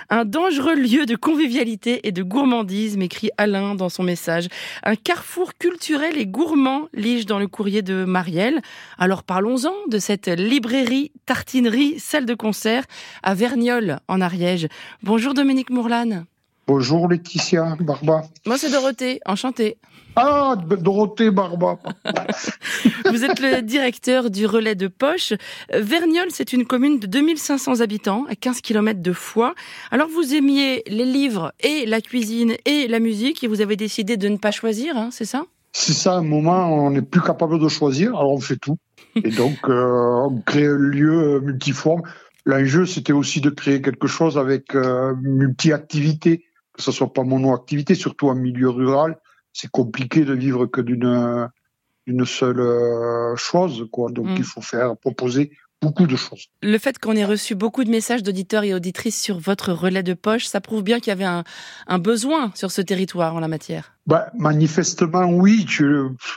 Un 0.09 0.25
dangereux 0.25 0.75
lieu 0.75 1.05
de 1.05 1.15
convivialité 1.15 2.07
et 2.07 2.11
de 2.11 2.23
gourmandise, 2.23 2.97
m'écrit 2.97 3.29
Alain 3.37 3.75
dans 3.75 3.89
son 3.89 4.03
message. 4.03 4.47
Un 4.83 4.95
carrefour 4.95 5.57
culturel 5.57 6.17
et 6.17 6.25
gourmand, 6.25 6.87
lige 6.93 7.25
dans 7.25 7.39
le 7.39 7.47
courrier 7.47 7.81
de 7.81 8.05
Marielle. 8.05 8.61
Alors 8.97 9.23
parlons-en 9.23 9.73
de 9.89 9.99
cette 9.99 10.27
librairie, 10.27 11.11
tartinerie, 11.25 11.99
salle 11.99 12.25
de 12.25 12.33
concert 12.33 12.83
à 13.23 13.33
Verniolle, 13.33 13.99
en 14.07 14.21
Ariège. 14.21 14.67
Bonjour 15.03 15.33
Dominique 15.33 15.69
Mourlane. 15.69 16.25
Bonjour 16.73 17.09
Laetitia 17.09 17.75
Barba. 17.81 18.21
Moi 18.45 18.57
c'est 18.57 18.71
Dorothée, 18.71 19.19
enchantée. 19.25 19.75
Ah, 20.15 20.55
Dorothée 20.55 21.29
Barba. 21.29 21.79
Vous 23.11 23.25
êtes 23.25 23.41
le 23.41 23.61
directeur 23.61 24.29
du 24.29 24.45
relais 24.45 24.75
de 24.75 24.87
poche. 24.87 25.33
Verniolle, 25.73 26.29
c'est 26.29 26.53
une 26.53 26.65
commune 26.65 26.97
de 26.97 27.07
2500 27.07 27.81
habitants, 27.81 28.25
à 28.29 28.35
15 28.35 28.61
km 28.61 29.01
de 29.01 29.11
Foix. 29.11 29.53
Alors 29.91 30.07
vous 30.07 30.33
aimiez 30.33 30.83
les 30.87 31.03
livres 31.03 31.51
et 31.59 31.85
la 31.85 31.99
cuisine 31.99 32.55
et 32.63 32.87
la 32.87 32.99
musique 33.01 33.43
et 33.43 33.47
vous 33.47 33.59
avez 33.59 33.75
décidé 33.75 34.15
de 34.15 34.29
ne 34.29 34.37
pas 34.37 34.51
choisir, 34.51 34.95
hein, 34.95 35.09
c'est 35.11 35.25
ça? 35.25 35.43
C'est 35.73 35.91
ça, 35.91 36.13
à 36.13 36.17
un 36.19 36.23
moment, 36.23 36.73
on 36.73 36.91
n'est 36.91 37.01
plus 37.01 37.21
capable 37.21 37.59
de 37.59 37.67
choisir, 37.67 38.11
alors 38.11 38.31
on 38.31 38.39
fait 38.39 38.55
tout. 38.55 38.77
Et 39.17 39.31
donc, 39.31 39.57
euh, 39.67 40.29
on 40.29 40.39
crée 40.39 40.67
un 40.67 40.77
lieu 40.77 41.41
multiforme. 41.41 42.03
L'enjeu, 42.45 42.85
c'était 42.85 43.11
aussi 43.11 43.41
de 43.41 43.49
créer 43.49 43.81
quelque 43.81 44.07
chose 44.07 44.37
avec 44.37 44.73
euh, 44.73 45.13
multi-activités, 45.21 46.45
que 46.73 46.81
ce 46.81 46.91
soit 46.91 47.11
pas 47.11 47.23
mono-activité, 47.23 47.95
surtout 47.95 48.29
en 48.29 48.35
milieu 48.35 48.69
rural 48.69 49.17
c'est 49.53 49.69
compliqué 49.69 50.25
de 50.25 50.33
vivre 50.33 50.65
que 50.65 50.81
d'une 50.81 51.49
une 52.07 52.25
seule 52.25 52.59
euh, 52.59 53.35
chose, 53.35 53.87
quoi. 53.91 54.09
Donc 54.11 54.27
mm. 54.27 54.35
il 54.37 54.43
faut 54.43 54.61
faire 54.61 54.97
proposer 54.97 55.51
beaucoup 55.81 56.07
de 56.07 56.15
choses. 56.15 56.47
Le 56.61 56.77
fait 56.77 56.97
qu'on 56.97 57.15
ait 57.15 57.25
reçu 57.25 57.53
beaucoup 57.53 57.83
de 57.83 57.89
messages 57.89 58.23
d'auditeurs 58.23 58.63
et 58.63 58.73
auditrices 58.73 59.19
sur 59.19 59.39
votre 59.39 59.71
relais 59.71 60.03
de 60.03 60.13
poche, 60.15 60.45
ça 60.45 60.61
prouve 60.61 60.83
bien 60.83 60.99
qu'il 60.99 61.09
y 61.09 61.11
avait 61.11 61.25
un, 61.25 61.43
un, 61.87 61.99
besoin 61.99 62.51
sur 62.55 62.71
ce 62.71 62.81
territoire 62.81 63.35
en 63.35 63.39
la 63.39 63.47
matière. 63.47 63.93
Bah, 64.07 64.31
manifestement, 64.37 65.25
oui. 65.25 65.65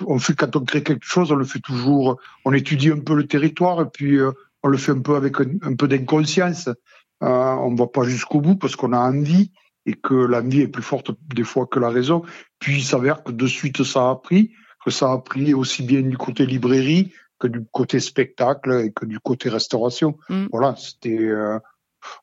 on 0.07 0.19
fait 0.19 0.35
quand 0.35 0.55
on 0.55 0.65
crée 0.65 0.83
quelque 0.83 1.05
chose, 1.05 1.33
on 1.33 1.37
le 1.37 1.45
fait 1.45 1.61
toujours. 1.61 2.19
On 2.45 2.53
étudie 2.53 2.91
un 2.91 3.01
peu 3.01 3.15
le 3.15 3.27
territoire 3.27 3.81
et 3.81 3.89
puis 3.91 4.19
euh, 4.19 4.32
on 4.63 4.69
le 4.69 4.77
fait 4.77 4.93
un 4.93 5.01
peu 5.01 5.17
avec 5.17 5.37
un, 5.41 5.75
peu 5.77 5.89
d'inconscience. 5.89 6.69
Euh, 6.69 7.27
on 7.27 7.70
ne 7.70 7.79
va 7.79 7.87
pas 7.87 8.05
jusqu'au 8.05 8.41
bout 8.41 8.56
parce 8.56 8.77
qu'on 8.77 8.93
a 8.93 8.99
envie 8.99 9.51
et 9.86 9.94
que 9.94 10.14
l'envie 10.14 10.62
est 10.62 10.69
plus 10.69 10.82
forte 10.82 11.10
des 11.34 11.44
fois 11.44 11.67
que 11.67 11.79
la 11.79 11.91
raison. 11.91 12.22
Puis 12.58 12.79
il 12.79 12.84
s'avère 12.84 13.22
que 13.22 13.32
de 13.32 13.46
suite 13.46 13.82
ça 13.84 14.10
a 14.10 14.17
pris, 14.17 14.53
que 14.84 14.91
ça 14.91 15.12
a 15.12 15.19
pris 15.19 15.55
aussi 15.55 15.82
bien 15.82 16.03
du 16.03 16.17
côté 16.17 16.46
librairie 16.46 17.12
que 17.38 17.48
du 17.48 17.64
côté 17.70 18.00
spectacle 18.00 18.82
et 18.84 18.93
que 18.93 19.05
du 19.05 19.20
côté 19.20 19.48
restauration. 19.48 20.17
Mm. 20.29 20.46
Voilà, 20.50 20.76
c'était 20.76 21.19
euh, 21.19 21.58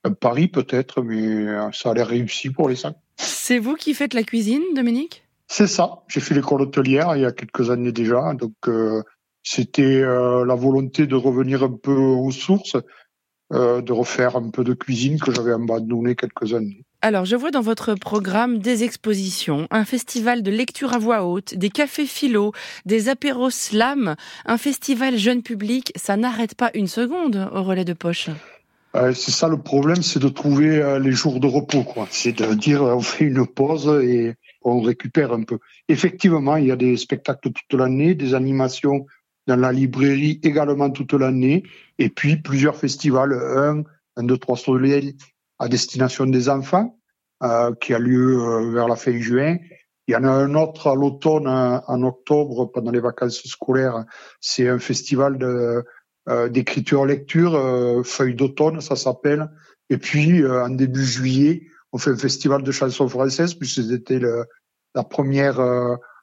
un 0.03 0.13
pari 0.13 0.47
peut-être, 0.47 1.01
mais 1.01 1.47
euh, 1.47 1.71
ça 1.71 1.91
a 1.91 1.93
l'air 1.93 2.07
réussi 2.07 2.49
pour 2.49 2.69
les 2.69 2.75
cinq. 2.75 2.95
C'est 3.17 3.59
vous 3.59 3.75
qui 3.75 3.93
faites 3.93 4.13
la 4.13 4.23
cuisine, 4.23 4.63
Dominique? 4.75 5.23
C'est 5.47 5.67
ça. 5.67 6.03
J'ai 6.07 6.21
fait 6.21 6.33
l'école 6.33 6.61
hôtelière 6.61 7.15
il 7.15 7.21
y 7.21 7.25
a 7.25 7.31
quelques 7.31 7.69
années 7.69 7.91
déjà, 7.91 8.33
donc 8.33 8.53
euh, 8.67 9.03
c'était 9.43 10.01
la 10.01 10.55
volonté 10.55 11.07
de 11.07 11.15
revenir 11.15 11.63
un 11.63 11.71
peu 11.71 11.95
aux 11.95 12.29
sources, 12.29 12.77
de 13.51 13.91
refaire 13.91 14.35
un 14.35 14.51
peu 14.51 14.63
de 14.63 14.73
cuisine 14.75 15.19
que 15.19 15.33
j'avais 15.33 15.51
abandonné 15.51 16.15
quelques 16.15 16.53
années. 16.53 16.85
Alors, 17.03 17.25
je 17.25 17.35
vois 17.35 17.49
dans 17.49 17.61
votre 17.61 17.95
programme 17.95 18.59
des 18.59 18.83
expositions, 18.83 19.67
un 19.71 19.85
festival 19.85 20.43
de 20.43 20.51
lecture 20.51 20.93
à 20.93 20.99
voix 20.99 21.25
haute, 21.25 21.55
des 21.55 21.71
cafés 21.71 22.05
philo, 22.05 22.53
des 22.85 23.09
apéros 23.09 23.49
slam, 23.49 24.15
un 24.45 24.57
festival 24.59 25.17
jeune 25.17 25.41
public. 25.41 25.91
Ça 25.95 26.15
n'arrête 26.15 26.53
pas 26.53 26.69
une 26.75 26.85
seconde 26.85 27.49
au 27.55 27.63
relais 27.63 27.85
de 27.85 27.93
poche. 27.93 28.29
Euh, 28.95 29.13
c'est 29.13 29.31
ça 29.31 29.47
le 29.47 29.57
problème, 29.57 30.03
c'est 30.03 30.19
de 30.19 30.29
trouver 30.29 30.77
euh, 30.77 30.99
les 30.99 31.11
jours 31.11 31.39
de 31.39 31.47
repos. 31.47 31.83
quoi. 31.83 32.07
C'est 32.11 32.33
de 32.33 32.53
dire 32.53 32.83
on 32.83 33.01
fait 33.01 33.25
une 33.25 33.47
pause 33.47 33.87
et 34.03 34.35
on 34.61 34.79
récupère 34.79 35.33
un 35.33 35.41
peu. 35.41 35.57
Effectivement, 35.87 36.57
il 36.57 36.67
y 36.67 36.71
a 36.71 36.75
des 36.75 36.97
spectacles 36.97 37.49
toute 37.51 37.79
l'année, 37.79 38.13
des 38.13 38.35
animations 38.35 39.07
dans 39.47 39.55
la 39.55 39.71
librairie 39.71 40.39
également 40.43 40.91
toute 40.91 41.13
l'année, 41.13 41.63
et 41.97 42.09
puis 42.09 42.35
plusieurs 42.35 42.75
festivals, 42.75 43.33
un, 43.33 43.83
un, 44.17 44.23
deux, 44.23 44.37
trois 44.37 44.55
soleils 44.55 45.15
à 45.61 45.67
destination 45.69 46.25
des 46.25 46.49
enfants, 46.49 46.97
euh, 47.43 47.71
qui 47.79 47.93
a 47.93 47.99
lieu 47.99 48.39
euh, 48.39 48.71
vers 48.71 48.87
la 48.87 48.95
fin 48.95 49.17
juin. 49.19 49.57
Il 50.07 50.13
y 50.13 50.15
en 50.15 50.23
a 50.23 50.31
un 50.31 50.55
autre 50.55 50.87
à 50.87 50.95
l'automne, 50.95 51.47
en 51.47 52.03
octobre, 52.03 52.65
pendant 52.65 52.91
les 52.91 52.99
vacances 52.99 53.43
scolaires. 53.45 54.03
C'est 54.41 54.67
un 54.67 54.79
festival 54.79 55.37
de, 55.37 55.85
d'écriture-lecture, 56.49 58.03
feuille 58.03 58.35
d'automne, 58.35 58.81
ça 58.81 58.95
s'appelle. 58.95 59.49
Et 59.89 59.97
puis, 59.97 60.45
en 60.45 60.69
début 60.69 61.05
juillet, 61.05 61.67
on 61.93 61.99
fait 61.99 62.09
un 62.09 62.17
festival 62.17 62.63
de 62.63 62.71
chansons 62.71 63.07
françaises, 63.07 63.53
puisque 63.53 63.83
c'était 63.83 64.19
la 64.95 65.03
première 65.03 65.61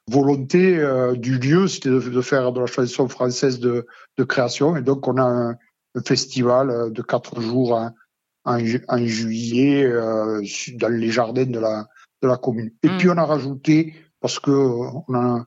volonté 0.07 0.77
du 1.15 1.39
lieu, 1.39 1.67
c'était 1.67 1.89
de, 1.89 2.21
faire 2.21 2.51
de 2.51 2.59
la 2.59 2.67
chanson 2.67 3.07
française 3.07 3.59
de, 3.59 3.87
de 4.17 4.23
création. 4.23 4.75
Et 4.75 4.81
donc, 4.81 5.07
on 5.07 5.17
a 5.17 5.23
un, 5.23 5.55
festival 6.05 6.91
de 6.91 7.01
quatre 7.01 7.41
jours 7.41 7.91
en, 8.45 8.59
en, 8.87 9.05
juillet 9.05 9.91
dans 10.75 10.89
les 10.89 11.11
jardins 11.11 11.45
de 11.45 11.59
la, 11.59 11.87
de 12.21 12.27
la 12.27 12.37
commune. 12.37 12.71
Et 12.83 12.89
puis, 12.89 13.07
mm. 13.07 13.11
on 13.11 13.17
a 13.17 13.25
rajouté, 13.25 13.93
parce 14.21 14.39
que 14.39 14.51
on 14.51 15.13
a 15.13 15.45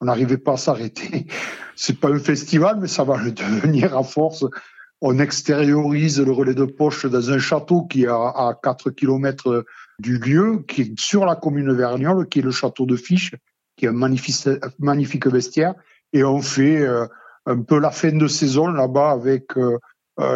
on 0.00 0.06
n'arrivait 0.06 0.38
pas 0.38 0.52
à 0.52 0.56
s'arrêter. 0.56 1.26
C'est 1.76 1.98
pas 1.98 2.08
un 2.08 2.18
festival, 2.18 2.78
mais 2.80 2.88
ça 2.88 3.04
va 3.04 3.16
le 3.16 3.32
devenir 3.32 3.96
à 3.96 4.02
force. 4.02 4.44
On 5.00 5.18
extériorise 5.18 6.20
le 6.20 6.32
relais 6.32 6.54
de 6.54 6.64
poche 6.64 7.06
dans 7.06 7.30
un 7.30 7.38
château 7.38 7.82
qui 7.86 8.04
est 8.04 8.08
à, 8.08 8.58
4 8.62 8.90
km 8.90 9.64
du 10.00 10.18
lieu, 10.18 10.64
qui 10.66 10.82
est 10.82 11.00
sur 11.00 11.24
la 11.24 11.36
commune 11.36 11.72
Vergnol, 11.72 12.28
qui 12.28 12.40
est 12.40 12.42
le 12.42 12.50
château 12.50 12.84
de 12.84 12.96
Fiche, 12.96 13.34
qui 13.76 13.84
est 13.84 13.88
un 13.88 13.92
magnifique, 13.92 14.48
magnifique 14.78 15.26
vestiaire. 15.28 15.74
Et 16.12 16.24
on 16.24 16.40
fait 16.40 16.80
euh, 16.80 17.06
un 17.46 17.62
peu 17.62 17.78
la 17.78 17.92
fin 17.92 18.10
de 18.10 18.26
saison 18.26 18.66
là-bas 18.66 19.10
avec 19.10 19.56
euh, 19.56 19.60
euh, 19.62 19.78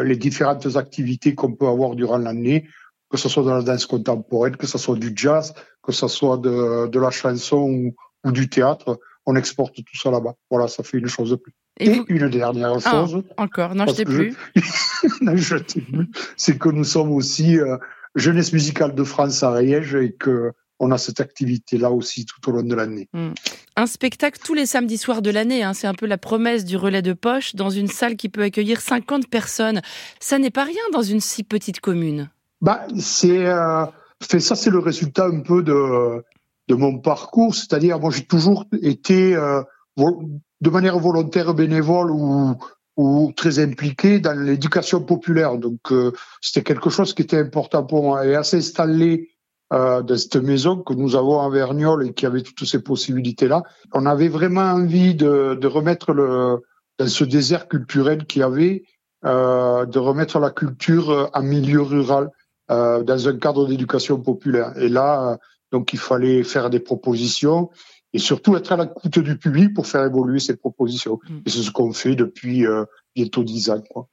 les 0.05 0.17
différentes 0.17 0.77
activités 0.77 1.35
qu'on 1.35 1.55
peut 1.55 1.67
avoir 1.67 1.97
durant 1.97 2.19
l'année, 2.19 2.69
que 3.11 3.17
ce 3.17 3.29
soit 3.29 3.43
de 3.43 3.51
la 3.51 3.63
danse 3.63 3.87
contemporaine, 3.87 4.57
que 4.57 4.67
ce 4.67 4.79
soit 4.79 4.97
du 4.97 5.13
jazz, 5.15 5.55
que 5.83 5.93
ce 5.93 6.07
soit 6.07 6.39
de, 6.39 6.87
de 6.87 7.01
la 7.01 7.11
chanson 7.11 7.93
ou 8.25 8.31
du 8.31 8.49
théâtre 8.49 9.01
on 9.27 9.37
exporte 9.37 9.77
tout 9.77 9.97
ça 9.97 10.11
là-bas. 10.11 10.35
Voilà, 10.51 10.69
ça 10.69 10.83
fait 10.83 10.99
une 10.99 11.07
chose 11.07 11.31
de 11.31 11.37
plus. 11.37 11.55
Et, 11.79 12.01
une 12.09 12.29
dernière 12.29 12.75
ah, 12.85 12.91
chose. 12.91 13.23
encore, 13.37 13.75
non, 13.75 13.87
je 13.87 13.95
t'ai 13.95 14.05
plus. 14.05 14.37
Je... 14.55 15.57
plus. 15.57 16.11
C'est 16.37 16.59
que 16.59 16.69
nous 16.69 16.85
sommes 16.85 17.13
aussi 17.13 17.59
euh, 17.59 17.77
jeunesse 18.15 18.53
musicale 18.53 18.95
de 18.95 19.05
France 19.05 19.43
à 19.43 19.53
Riège 19.53 19.95
et 19.95 20.13
que 20.13 20.53
on 20.83 20.91
a 20.91 20.99
cette 20.99 21.21
activité-là 21.21 21.93
aussi 21.93 22.27
tout 22.27 22.51
au 22.51 22.53
long 22.53 22.65
de 22.65 22.75
l'année. 22.75 23.09
Hmm. 23.13 23.31
Un 23.77 23.87
spectacle 23.87 24.41
tous 24.45 24.53
les 24.53 24.67
samedis 24.67 24.99
soirs 24.99 25.23
de 25.23 25.31
l'année, 25.31 25.63
hein. 25.63 25.75
c'est 25.75 25.87
un 25.87 25.95
peu 25.95 26.07
la 26.07 26.19
promesse 26.19 26.65
du 26.65 26.77
relais 26.77 27.03
de 27.03 27.13
poche 27.13 27.55
dans 27.55 27.71
une 27.71 27.87
salle 27.87 28.17
qui 28.17 28.29
peut 28.29 28.43
accueillir 28.43 28.81
50 28.81 29.29
personnes. 29.29 29.81
Ça 30.19 30.41
n'est 30.41 30.51
pas 30.51 30.65
rien 30.65 30.83
dans 30.93 31.03
une 31.03 31.21
si 31.21 31.45
petite 31.45 31.79
commune. 31.79 32.31
Bah, 32.61 32.85
c'est 32.99 33.47
euh, 33.47 33.87
ça, 34.21 34.57
c'est 34.57 34.71
le 34.71 34.81
résultat 34.81 35.27
un 35.27 35.41
peu 35.41 35.63
de 35.63 36.23
de 36.69 36.75
mon 36.75 36.99
parcours, 36.99 37.55
c'est-à-dire 37.55 37.99
moi 37.99 38.11
j'ai 38.11 38.25
toujours 38.25 38.65
été 38.83 39.37
euh, 39.37 39.63
de 39.97 40.71
manière 40.71 40.99
volontaire 40.99 41.55
bénévole 41.55 42.11
ou, 42.11 42.57
ou 42.97 43.33
très 43.37 43.61
impliqué 43.61 44.19
dans 44.19 44.39
l'éducation 44.39 45.01
populaire. 45.01 45.59
Donc 45.59 45.93
euh, 45.93 46.13
c'était 46.41 46.63
quelque 46.63 46.91
chose 46.91 47.15
qui 47.15 47.23
était 47.23 47.39
important 47.39 47.85
pour 47.85 48.03
moi. 48.03 48.27
Et 48.27 48.35
à 48.35 48.43
s'installer 48.43 49.29
euh, 49.73 50.03
dans 50.03 50.19
cette 50.19 50.37
maison 50.37 50.77
que 50.77 50.93
nous 50.93 51.17
avons 51.17 51.41
à 51.41 51.49
Vergnol 51.49 52.07
et 52.07 52.13
qui 52.13 52.27
avait 52.27 52.43
toutes 52.43 52.67
ces 52.67 52.83
possibilités-là, 52.83 53.63
on 53.95 54.05
avait 54.05 54.29
vraiment 54.29 54.61
envie 54.61 55.15
de, 55.15 55.57
de 55.59 55.67
remettre 55.67 56.13
le 56.13 56.59
dans 56.99 57.09
ce 57.09 57.25
désert 57.25 57.69
culturel 57.69 58.27
qu'il 58.27 58.41
y 58.41 58.43
avait, 58.43 58.85
euh, 59.25 59.87
de 59.87 59.99
remettre 59.99 60.39
la 60.39 60.51
culture 60.51 61.31
en 61.33 61.43
milieu 61.43 61.81
rural 61.81 62.29
euh, 62.71 63.03
dans 63.03 63.29
un 63.29 63.39
cadre 63.39 63.67
d'éducation 63.67 64.21
populaire. 64.21 64.77
Et 64.77 64.91
là, 64.91 65.39
donc 65.73 65.95
il 65.95 65.99
fallait 65.99 66.43
faire 66.43 66.69
des 66.69 66.81
propositions 66.81 67.71
et 68.13 68.19
surtout 68.19 68.57
être 68.57 68.73
à 68.73 68.77
l'écoute 68.77 69.21
du 69.21 69.39
public 69.39 69.73
pour 69.73 69.87
faire 69.87 70.05
évoluer 70.05 70.39
ces 70.39 70.57
propositions. 70.57 71.19
Mm. 71.31 71.39
Et 71.47 71.51
c'est 71.51 71.63
ce 71.63 71.71
qu'on 71.71 71.95
fait 71.95 72.15
depuis 72.15 72.67
bientôt 73.15 73.43
dix 73.43 73.71
ans. 73.71 73.81
Quoi. 73.89 74.07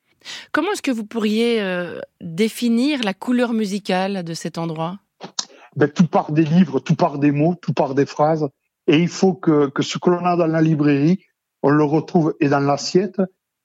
Comment 0.54 0.72
est-ce 0.72 0.82
que 0.82 0.92
vous 0.92 1.06
pourriez 1.06 1.62
définir 2.22 3.04
la 3.04 3.14
couleur 3.14 3.52
musicale 3.52 4.24
de 4.24 4.34
cet 4.34 4.58
endroit? 4.58 5.00
Ben, 5.76 5.90
Tout 5.90 6.08
part 6.08 6.32
des 6.32 6.44
livres, 6.44 6.80
tout 6.80 6.96
part 6.96 7.20
des 7.20 7.32
mots, 7.32 7.56
tout 7.62 7.74
part 7.74 7.96
des 7.96 8.06
phrases. 8.06 8.48
Et 8.88 8.98
il 8.98 9.08
faut 9.08 9.34
que, 9.34 9.68
que 9.68 9.84
ce 9.84 9.98
que 9.98 10.10
l'on 10.10 10.26
a 10.26 10.36
dans 10.36 10.48
la 10.48 10.62
librairie, 10.62 11.24
on 11.62 11.70
le 11.70 11.84
retrouve 11.84 12.36
et 12.40 12.50
dans 12.50 12.60
l'assiette 12.60 13.22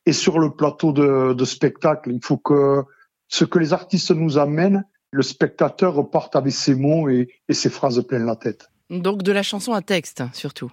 et 0.06 0.12
sur 0.12 0.38
le 0.38 0.50
plateau 0.50 0.92
de, 0.92 1.32
de 1.32 1.44
spectacle. 1.44 2.12
Il 2.12 2.22
faut 2.22 2.36
que 2.36 2.84
ce 3.28 3.44
que 3.44 3.58
les 3.58 3.72
artistes 3.72 4.10
nous 4.10 4.38
amènent, 4.38 4.84
le 5.10 5.22
spectateur 5.22 5.94
reparte 5.94 6.36
avec 6.36 6.52
ses 6.52 6.74
mots 6.74 7.08
et, 7.08 7.28
ses 7.48 7.70
phrases 7.70 8.02
pleines 8.06 8.26
la 8.26 8.36
tête. 8.36 8.70
Donc 8.90 9.22
de 9.22 9.32
la 9.32 9.42
chanson 9.42 9.72
à 9.72 9.80
texte, 9.80 10.22
surtout. 10.32 10.70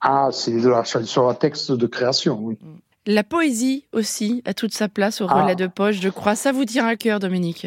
Ah, 0.00 0.28
c'est 0.32 0.60
de 0.60 0.68
la 0.68 0.84
chanson 0.84 1.28
à 1.28 1.34
texte 1.34 1.72
de 1.72 1.86
création, 1.86 2.38
oui. 2.40 2.58
La 3.06 3.22
poésie 3.22 3.84
aussi 3.92 4.42
a 4.46 4.54
toute 4.54 4.72
sa 4.72 4.88
place 4.88 5.20
au 5.20 5.26
relais 5.26 5.52
ah. 5.52 5.54
de 5.54 5.66
poche, 5.66 6.00
je 6.00 6.08
crois. 6.08 6.36
Ça 6.36 6.52
vous 6.52 6.64
tient 6.64 6.86
à 6.86 6.96
cœur, 6.96 7.20
Dominique? 7.20 7.66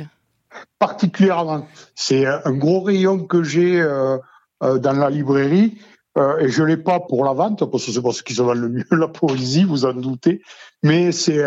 Particulièrement. 0.79 1.67
C'est 1.95 2.25
un 2.25 2.53
gros 2.53 2.81
rayon 2.81 3.25
que 3.25 3.43
j'ai 3.43 3.81
euh, 3.81 4.17
euh, 4.63 4.77
dans 4.77 4.93
la 4.93 5.09
librairie. 5.09 5.77
Euh, 6.17 6.39
et 6.39 6.49
je 6.49 6.63
l'ai 6.63 6.77
pas 6.77 6.99
pour 6.99 7.23
la 7.23 7.33
vente, 7.33 7.69
parce 7.69 7.85
que 7.85 7.91
c'est 7.91 8.01
pas 8.01 8.11
ce 8.11 8.23
qui 8.23 8.33
se 8.33 8.41
vend 8.41 8.53
le 8.53 8.69
mieux, 8.69 8.85
la 8.91 9.07
poésie, 9.07 9.63
vous 9.63 9.85
en 9.85 9.93
doutez. 9.93 10.41
Mais 10.83 11.11
c'est 11.11 11.43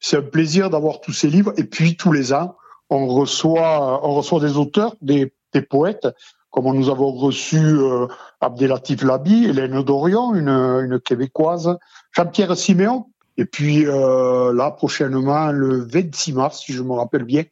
c'est 0.00 0.18
un 0.18 0.22
plaisir 0.22 0.68
d'avoir 0.68 1.00
tous 1.00 1.12
ces 1.12 1.28
livres. 1.28 1.54
Et 1.56 1.64
puis, 1.64 1.96
tous 1.96 2.12
les 2.12 2.32
ans, 2.34 2.56
on 2.90 3.06
reçoit, 3.06 4.06
on 4.06 4.14
reçoit 4.14 4.40
des 4.40 4.58
auteurs, 4.58 4.96
des, 5.00 5.32
des 5.54 5.62
poètes, 5.62 6.06
comme 6.50 6.72
nous 6.72 6.88
avons 6.88 7.10
reçu 7.12 7.58
euh, 7.58 8.06
Abdelatif 8.40 9.02
Labi, 9.02 9.46
Hélène 9.46 9.82
Dorion, 9.82 10.34
une, 10.34 10.48
une 10.48 11.00
québécoise, 11.00 11.76
Jean-Pierre 12.12 12.56
Siméon, 12.56 13.06
et 13.36 13.44
puis 13.44 13.86
euh, 13.86 14.52
là, 14.52 14.70
prochainement, 14.70 15.50
le 15.50 15.80
26 15.80 16.32
mars, 16.32 16.62
si 16.64 16.72
je 16.72 16.82
me 16.82 16.92
rappelle 16.92 17.24
bien, 17.24 17.42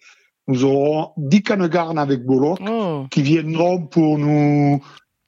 nous 0.49 0.65
aurons 0.65 1.11
Dick 1.17 1.51
Hanegarn 1.51 1.99
avec 1.99 2.25
Bolo, 2.25 2.57
oh. 2.67 3.07
qui 3.11 3.23
viendront 3.23 3.87
pour 3.87 4.19
nous, 4.19 4.83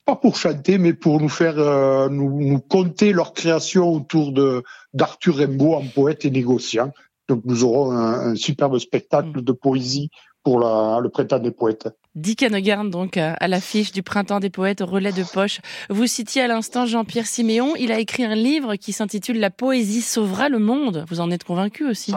pas 0.04 0.16
pour 0.16 0.36
chanter, 0.36 0.78
mais 0.78 0.92
pour 0.92 1.20
nous 1.20 1.28
faire, 1.28 1.58
euh, 1.58 2.08
nous, 2.08 2.40
nous 2.40 2.60
conter 2.60 3.12
leur 3.12 3.32
création 3.32 3.92
autour 3.92 4.32
de 4.32 4.62
d'Arthur 4.92 5.36
Rimbaud 5.36 5.74
en 5.74 5.84
poète 5.84 6.24
et 6.24 6.30
négociant. 6.30 6.92
Donc 7.28 7.42
nous 7.44 7.64
aurons 7.64 7.92
un, 7.92 8.34
superbe 8.34 8.78
spectacle 8.78 9.42
de 9.42 9.52
poésie 9.52 10.10
pour 10.42 10.58
le 10.58 11.08
printemps 11.08 11.38
des 11.38 11.50
poètes. 11.50 11.88
Dick 12.14 12.42
Hanegarn, 12.42 12.90
donc, 12.90 13.16
à 13.16 13.48
l'affiche 13.48 13.92
du 13.92 14.02
Printemps 14.02 14.40
des 14.40 14.50
Poètes, 14.50 14.82
au 14.82 14.86
relais 14.86 15.10
de 15.10 15.24
poche. 15.24 15.60
Vous 15.88 16.06
citiez 16.06 16.42
à 16.42 16.46
l'instant 16.46 16.84
Jean-Pierre 16.84 17.26
Siméon. 17.26 17.74
Il 17.76 17.90
a 17.90 17.98
écrit 17.98 18.24
un 18.24 18.34
livre 18.34 18.76
qui 18.76 18.92
s'intitule 18.92 19.40
La 19.40 19.50
poésie 19.50 20.02
sauvera 20.02 20.50
le 20.50 20.58
monde. 20.58 21.06
Vous 21.08 21.20
en 21.20 21.30
êtes 21.30 21.44
convaincu 21.44 21.88
aussi? 21.88 22.12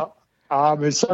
Ah, 0.49 0.75
mais 0.79 0.91
ça, 0.91 1.09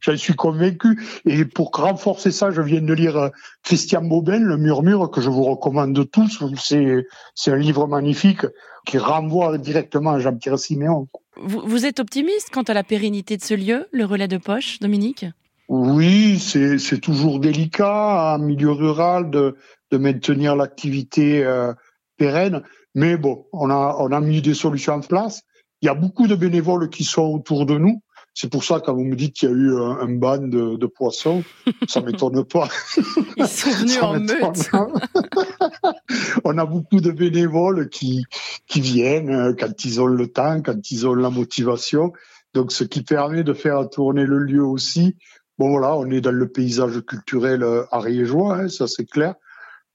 j'en 0.00 0.16
suis 0.16 0.34
convaincu. 0.34 1.00
Et 1.24 1.44
pour 1.44 1.70
renforcer 1.70 2.30
ça, 2.30 2.50
je 2.50 2.62
viens 2.62 2.80
de 2.80 2.92
lire 2.92 3.16
euh, 3.16 3.28
Christian 3.62 4.02
Bobin, 4.02 4.38
Le 4.38 4.56
Murmure, 4.56 5.10
que 5.10 5.20
je 5.20 5.28
vous 5.28 5.42
recommande 5.42 6.10
tous. 6.10 6.42
C'est 6.54 7.50
un 7.50 7.56
livre 7.56 7.86
magnifique 7.86 8.46
qui 8.86 8.98
renvoie 8.98 9.58
directement 9.58 10.12
à 10.12 10.18
Jean-Pierre 10.20 10.58
Siméon. 10.58 11.08
Vous, 11.36 11.84
êtes 11.84 12.00
optimiste 12.00 12.50
quant 12.52 12.62
à 12.62 12.74
la 12.74 12.84
pérennité 12.84 13.36
de 13.36 13.42
ce 13.42 13.54
lieu, 13.54 13.86
le 13.92 14.04
relais 14.04 14.28
de 14.28 14.38
poche, 14.38 14.78
Dominique? 14.78 15.26
Oui, 15.68 16.38
c'est 16.38 17.00
toujours 17.00 17.40
délicat 17.40 18.36
en 18.36 18.38
milieu 18.38 18.70
rural 18.70 19.30
de, 19.30 19.56
de 19.90 19.98
maintenir 19.98 20.54
l'activité 20.54 21.44
euh, 21.44 21.74
pérenne. 22.16 22.62
Mais 22.94 23.16
bon, 23.16 23.46
on 23.52 23.68
a, 23.68 23.96
on 23.98 24.12
a 24.12 24.20
mis 24.20 24.40
des 24.40 24.54
solutions 24.54 24.94
en 24.94 25.00
place. 25.00 25.42
Il 25.82 25.86
y 25.86 25.88
a 25.88 25.94
beaucoup 25.94 26.26
de 26.26 26.34
bénévoles 26.34 26.88
qui 26.88 27.04
sont 27.04 27.24
autour 27.24 27.66
de 27.66 27.76
nous. 27.76 28.00
C'est 28.38 28.50
pour 28.50 28.64
ça, 28.64 28.80
quand 28.80 28.92
vous 28.92 29.04
me 29.04 29.16
dites 29.16 29.32
qu'il 29.32 29.48
y 29.48 29.52
a 29.52 29.54
eu 29.54 29.74
un, 29.74 30.08
ban 30.08 30.36
de, 30.36 30.86
poissons, 30.86 31.42
ça 31.88 32.02
m'étonne 32.02 32.44
pas. 32.44 32.68
Ils 33.38 33.46
sont 33.46 33.70
venus 33.70 34.02
en 34.02 34.20
meute. 34.20 34.70
On 36.44 36.58
a 36.58 36.66
beaucoup 36.66 37.00
de 37.00 37.12
bénévoles 37.12 37.88
qui, 37.88 38.26
qui 38.66 38.82
viennent 38.82 39.30
euh, 39.30 39.54
quand 39.58 39.86
ils 39.86 40.02
ont 40.02 40.06
le 40.06 40.26
temps, 40.26 40.60
quand 40.60 40.90
ils 40.90 41.06
ont 41.06 41.14
la 41.14 41.30
motivation. 41.30 42.12
Donc, 42.52 42.72
ce 42.72 42.84
qui 42.84 43.02
permet 43.02 43.42
de 43.42 43.54
faire 43.54 43.88
tourner 43.88 44.26
le 44.26 44.40
lieu 44.40 44.62
aussi. 44.62 45.16
Bon, 45.56 45.70
voilà, 45.70 45.96
on 45.96 46.10
est 46.10 46.20
dans 46.20 46.30
le 46.30 46.46
paysage 46.46 47.00
culturel 47.06 47.62
euh, 47.62 47.84
ariégeois, 47.90 48.56
hein, 48.58 48.68
ça 48.68 48.86
c'est 48.86 49.06
clair, 49.06 49.36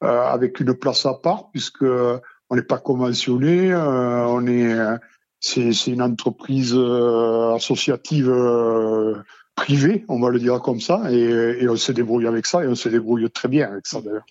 euh, 0.04 0.24
avec 0.24 0.60
une 0.60 0.74
place 0.74 1.06
à 1.06 1.14
part, 1.14 1.52
puisque 1.52 1.84
on 1.84 2.56
n'est 2.56 2.64
pas 2.64 2.80
conventionné, 2.80 3.76
on 3.76 4.48
est 4.48 4.76
c'est 5.42 5.88
une 5.88 6.02
entreprise 6.02 6.74
euh, 6.76 7.56
associative 7.56 8.30
euh, 8.30 9.16
privée, 9.56 10.06
on 10.08 10.20
va 10.20 10.30
le 10.30 10.40
dire 10.40 10.60
comme 10.62 10.80
ça, 10.80 11.12
et, 11.12 11.68
on 11.68 11.76
se 11.76 11.92
débrouille 11.92 12.28
avec 12.28 12.46
ça, 12.46 12.64
et 12.64 12.68
on 12.68 12.76
se 12.76 12.90
débrouille 12.90 13.30
très 13.30 13.48
bien 13.48 13.70
avec 13.72 13.88
ça 13.88 14.02
d'ailleurs. 14.02 14.26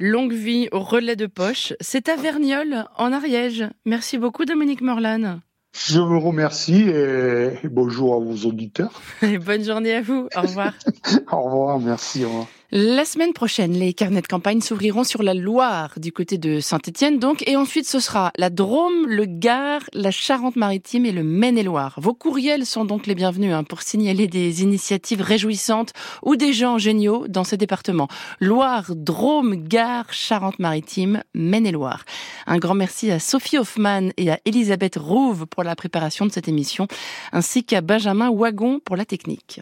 Longue 0.00 0.32
vie 0.32 0.68
au 0.72 0.80
relais 0.80 1.14
de 1.14 1.26
poche, 1.26 1.72
c'est 1.80 2.08
à 2.08 2.16
Verniol, 2.16 2.84
en 2.98 3.12
Ariège. 3.12 3.64
Merci 3.84 4.18
beaucoup 4.18 4.44
Dominique 4.44 4.80
Morlan. 4.80 5.38
Je 5.72 6.00
vous 6.00 6.20
remercie 6.20 6.82
et 6.82 7.50
bonjour 7.64 8.14
à 8.14 8.18
vos 8.18 8.48
auditeurs. 8.48 9.00
bonne 9.44 9.64
journée 9.64 9.94
à 9.94 10.02
vous, 10.02 10.28
au 10.36 10.40
revoir. 10.40 10.72
au 11.32 11.42
revoir, 11.42 11.78
merci. 11.78 12.24
Au 12.24 12.28
revoir. 12.28 12.46
La 12.70 13.04
semaine 13.04 13.34
prochaine, 13.34 13.72
les 13.72 13.92
carnets 13.92 14.22
de 14.22 14.26
campagne 14.26 14.60
s'ouvriront 14.60 15.04
sur 15.04 15.22
la 15.22 15.34
Loire, 15.34 15.92
du 15.98 16.12
côté 16.12 16.38
de 16.38 16.60
Saint-Étienne 16.60 17.18
donc, 17.18 17.46
et 17.46 17.56
ensuite 17.56 17.86
ce 17.86 18.00
sera 18.00 18.32
la 18.36 18.48
Drôme, 18.50 19.06
le 19.06 19.26
Gard, 19.26 19.82
la 19.92 20.10
Charente-Maritime 20.10 21.04
et 21.04 21.12
le 21.12 21.22
Maine-et-Loire. 21.22 21.94
Vos 21.98 22.14
courriels 22.14 22.64
sont 22.64 22.84
donc 22.84 23.06
les 23.06 23.14
bienvenus 23.14 23.52
hein, 23.52 23.64
pour 23.64 23.82
signaler 23.82 24.28
des 24.28 24.62
initiatives 24.62 25.20
réjouissantes 25.20 25.92
ou 26.22 26.36
des 26.36 26.52
gens 26.52 26.78
géniaux 26.78 27.28
dans 27.28 27.44
ces 27.44 27.58
départements. 27.58 28.08
Loire, 28.40 28.92
Drôme, 28.94 29.56
Gard, 29.56 30.12
Charente-Maritime, 30.12 31.22
Maine-et-Loire. 31.34 32.04
Un 32.46 32.58
grand 32.58 32.74
merci 32.74 33.10
à 33.10 33.18
Sophie 33.18 33.58
Hoffman 33.58 34.08
et 34.16 34.30
à 34.30 34.40
Elisabeth 34.46 34.96
Rouve 34.96 35.46
pour 35.46 35.64
la 35.64 35.76
préparation 35.76 36.24
de 36.24 36.32
cette 36.32 36.48
émission, 36.48 36.88
ainsi 37.30 37.62
qu'à 37.62 37.82
Benjamin 37.82 38.30
Wagon 38.30 38.80
pour 38.80 38.96
la 38.96 39.04
technique. 39.04 39.60